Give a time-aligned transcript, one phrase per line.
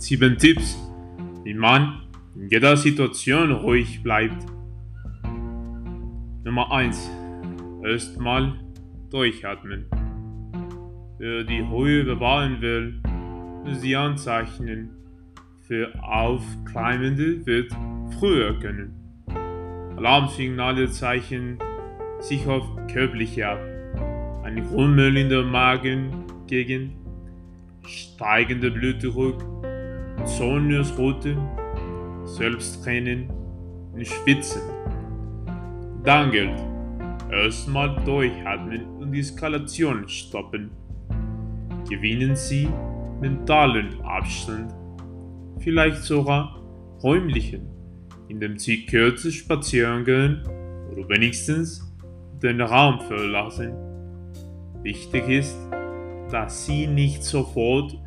[0.00, 0.78] Sieben Tipps,
[1.44, 2.00] wie man
[2.34, 4.46] in jeder Situation ruhig bleibt.
[6.42, 7.10] Nummer 1.
[7.84, 8.54] Erstmal
[9.10, 9.84] durchatmen.
[11.18, 12.98] Wer die Ruhe bewahren will,
[13.62, 14.88] muss die Anzeichen
[15.68, 17.70] für Aufkleimende wird
[18.18, 18.94] früher können.
[19.98, 21.58] Alarmsignale zeichnen
[22.20, 23.60] sich auf körperliche ab.
[24.44, 26.92] Ein Grummeln in der Magengegend,
[27.84, 29.44] steigender Blutdruck,
[30.26, 31.36] Zornesrote,
[32.24, 33.30] Selbsttränen
[33.92, 34.62] und Schwitzen.
[36.04, 36.58] Dann gilt,
[37.30, 40.70] erstmal durchatmen und die Eskalation stoppen.
[41.88, 42.68] Gewinnen Sie
[43.20, 44.72] mentalen Abstand,
[45.58, 46.60] vielleicht sogar
[47.02, 47.68] räumlichen,
[48.28, 50.42] indem Sie kürzer spazieren gehen
[50.92, 51.86] oder wenigstens
[52.42, 53.72] den Raum verlassen.
[54.82, 55.56] Wichtig ist,
[56.30, 57.98] dass Sie nicht sofort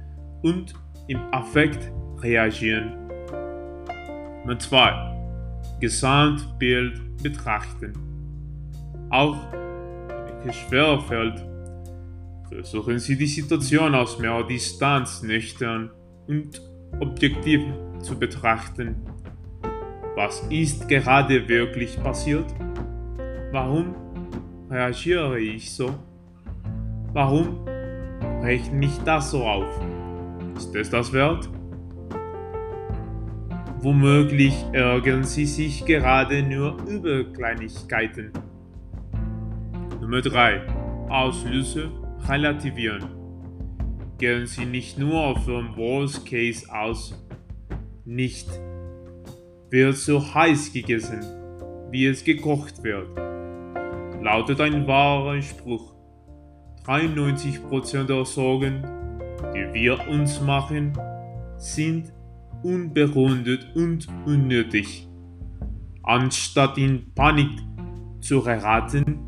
[0.41, 0.73] und
[1.07, 1.91] im Affekt
[2.23, 2.93] reagieren.
[4.41, 5.13] Nummer 2.
[5.79, 7.93] Gesamtbild betrachten.
[9.09, 9.37] Auch
[10.41, 11.45] wenn es schwer fällt,
[12.49, 15.91] versuchen Sie die Situation aus mehr Distanz nüchtern
[16.27, 16.61] und
[16.99, 17.61] objektiv
[17.99, 18.95] zu betrachten.
[20.15, 22.45] Was ist gerade wirklich passiert?
[23.51, 23.95] Warum
[24.69, 25.93] reagiere ich so?
[27.13, 27.65] Warum
[28.41, 29.67] rechnet mich das so auf?
[30.55, 31.49] Ist es das wert?
[33.83, 38.31] Womöglich ärgern Sie sich gerade nur über Kleinigkeiten.
[39.99, 40.65] Nummer 3.
[41.09, 41.91] Auslöse
[42.25, 43.03] relativieren.
[44.19, 47.21] Gehen Sie nicht nur vom Worst Case aus.
[48.05, 48.47] Nicht
[49.69, 51.19] wird so heiß gegessen,
[51.91, 53.09] wie es gekocht wird.
[54.23, 55.93] Lautet ein wahrer Spruch.
[56.85, 58.81] 93% der Sorgen,
[59.53, 60.93] die wir uns machen,
[61.57, 62.13] sind
[62.63, 65.07] unbegründet und unnötig.
[66.03, 67.51] Anstatt in Panik
[68.19, 69.19] zu geraten,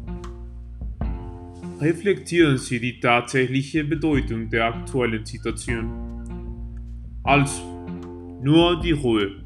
[1.79, 5.89] reflektieren Sie die tatsächliche Bedeutung der aktuellen Situation.
[7.23, 7.61] Also,
[8.41, 9.45] nur die Ruhe.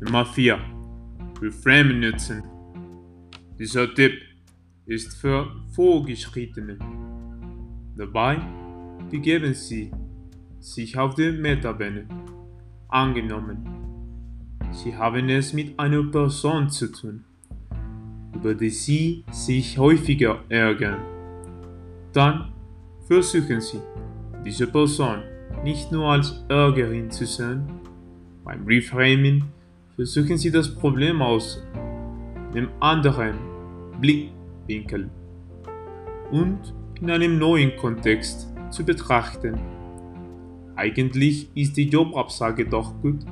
[0.00, 0.58] Nummer 4.
[1.42, 2.42] Reframen nutzen.
[3.58, 4.14] Dieser Tipp
[4.86, 6.78] ist für Vorgeschrittene.
[7.96, 8.38] Dabei
[9.10, 9.90] begeben Sie
[10.60, 12.06] sich auf die Metabene.
[12.88, 13.66] Angenommen,
[14.70, 17.24] Sie haben es mit einer Person zu tun,
[18.34, 21.00] über die Sie sich häufiger ärgern.
[22.12, 22.52] Dann
[23.06, 23.80] versuchen Sie,
[24.44, 25.22] diese Person
[25.64, 27.64] nicht nur als Ärgerin zu sehen.
[28.44, 29.44] Beim Reframing
[29.96, 31.62] versuchen Sie das Problem aus
[32.52, 33.34] einem anderen
[34.66, 35.10] Blickwinkel
[36.30, 39.58] und in einem neuen Kontext zu betrachten.
[40.74, 43.24] Eigentlich ist die Jobabsage doch gut,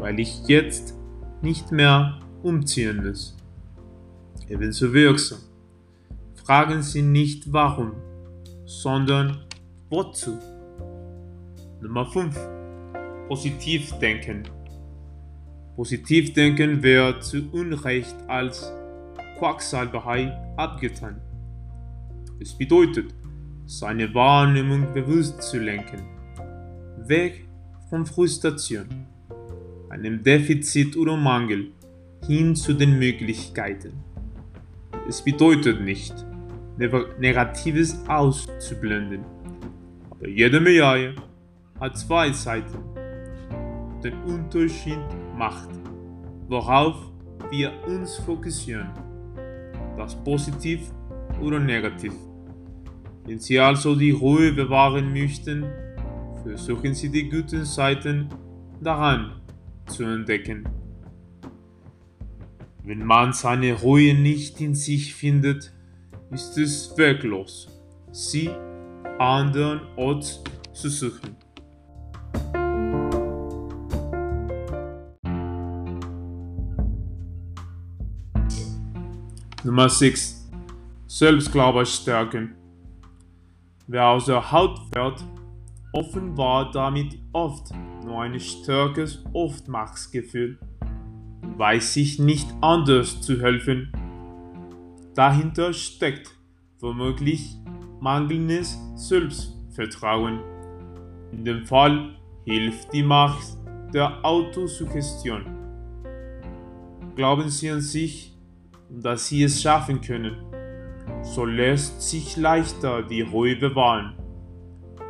[0.00, 0.94] weil ich jetzt
[1.40, 3.36] nicht mehr umziehen muss.
[4.48, 5.38] Ebenso wirksam.
[6.34, 7.92] Fragen Sie nicht warum,
[8.64, 9.44] sondern
[9.90, 10.38] wozu.
[11.80, 12.36] Nummer 5.
[13.28, 14.42] Positiv denken.
[15.76, 18.72] Positivdenken wird zu Unrecht als
[19.42, 21.20] Quacksalberei abgetan.
[22.38, 23.12] Es bedeutet,
[23.66, 26.00] seine Wahrnehmung bewusst zu lenken,
[27.08, 27.44] weg
[27.90, 28.86] von Frustration,
[29.90, 31.72] einem Defizit oder Mangel
[32.24, 33.94] hin zu den Möglichkeiten.
[35.08, 36.14] Es bedeutet nicht,
[37.18, 39.24] Negatives auszublenden,
[40.08, 41.16] aber jede Medaille
[41.80, 42.78] hat zwei Seiten.
[44.04, 45.00] Den Unterschied
[45.36, 45.70] macht,
[46.46, 46.94] worauf
[47.50, 49.11] wir uns fokussieren.
[49.96, 50.80] Das positiv
[51.40, 52.14] oder negativ.
[53.26, 55.64] Wenn Sie also die Ruhe bewahren möchten,
[56.42, 58.28] versuchen Sie die guten Seiten
[58.80, 59.40] daran
[59.86, 60.64] zu entdecken.
[62.84, 65.72] Wenn man seine Ruhe nicht in sich findet,
[66.32, 67.68] ist es werklos,
[68.10, 68.50] sie
[69.18, 71.36] anderen Ort zu suchen.
[79.64, 80.50] Nummer 6.
[81.06, 82.54] Selbstglaube stärken.
[83.86, 85.24] Wer aus der Haut fährt,
[85.92, 87.72] offenbart damit oft
[88.04, 90.58] nur ein starkes Oftmachtsgefühl
[91.56, 93.92] weiß sich nicht anders zu helfen.
[95.14, 96.34] Dahinter steckt
[96.80, 97.56] womöglich
[98.00, 100.40] mangelndes Selbstvertrauen.
[101.30, 103.46] In dem Fall hilft die Macht
[103.92, 105.44] der Autosuggestion.
[107.14, 108.31] Glauben Sie an sich
[109.00, 110.36] dass sie es schaffen können.
[111.22, 114.14] So lässt sich leichter die Ruhe bewahren.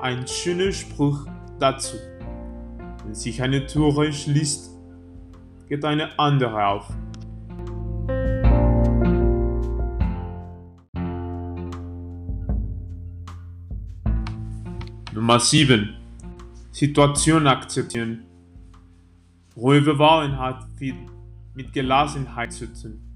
[0.01, 1.27] Ein schöner Spruch
[1.59, 1.97] dazu.
[3.05, 4.71] Wenn sich eine Tür schließt,
[5.69, 6.89] geht eine andere auf.
[15.13, 15.95] Nummer 7.
[16.71, 18.25] Situation akzeptieren.
[19.57, 20.97] Ruhe bewahren hat viel
[21.55, 23.12] mit Gelassenheit zu tun.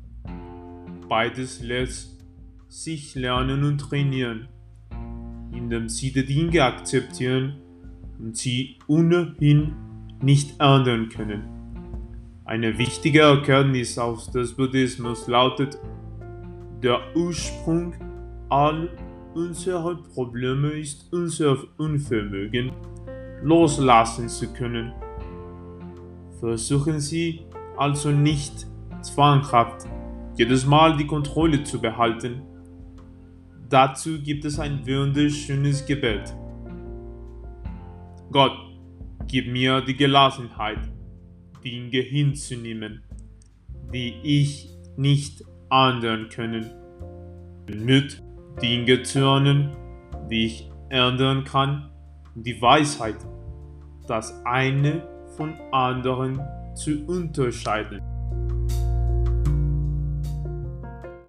[1.08, 2.16] Beides lässt
[2.68, 4.48] sich lernen und trainieren,
[5.52, 7.56] indem sie die Dinge akzeptieren
[8.18, 9.74] und sie ohnehin
[10.20, 11.44] nicht ändern können.
[12.44, 15.78] Eine wichtige Erkenntnis aus des Buddhismus lautet,
[16.82, 17.94] der Ursprung
[18.48, 18.88] all
[19.34, 22.72] unserer Probleme ist unser Unvermögen,
[23.42, 24.92] loslassen zu können.
[26.40, 27.42] Versuchen Sie
[27.76, 28.66] also nicht
[29.02, 29.86] zwanghaft
[30.36, 32.42] jedes Mal die Kontrolle zu behalten.
[33.68, 36.34] Dazu gibt es ein wunderschönes Gebet.
[38.30, 38.56] Gott,
[39.26, 40.78] gib mir die Gelassenheit,
[41.64, 43.02] Dinge hinzunehmen,
[43.92, 46.70] die ich nicht ändern können.
[47.68, 48.22] Mit
[48.62, 49.70] Dinge zu lernen,
[50.30, 51.90] die ich ändern kann,
[52.34, 53.16] die Weisheit,
[54.06, 55.02] das eine
[55.36, 56.40] von anderen
[56.74, 58.15] zu unterscheiden.